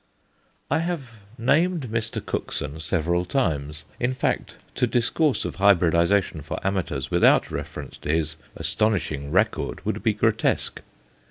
I 0.71 0.79
have 0.79 1.11
named 1.37 1.91
Mr. 1.91 2.25
Cookson 2.25 2.79
several 2.79 3.23
times; 3.23 3.83
in 3.99 4.15
fact, 4.15 4.55
to 4.73 4.87
discourse 4.87 5.45
of 5.45 5.57
hybridization 5.57 6.41
for 6.41 6.59
amateurs 6.65 7.11
without 7.11 7.51
reference 7.51 7.97
to 7.99 8.09
his 8.11 8.35
astonishing 8.55 9.29
"record" 9.29 9.85
would 9.85 10.01
be 10.01 10.13
grotesque. 10.15 10.81